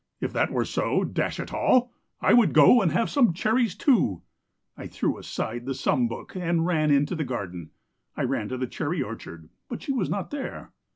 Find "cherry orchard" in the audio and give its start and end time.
8.65-9.49